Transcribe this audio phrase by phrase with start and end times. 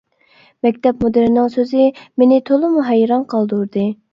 [0.67, 1.85] مەكتەپ مۇدىرىنىڭ سۆزى
[2.23, 3.89] مېنى تولىمۇ ھەيران قالدۇردى.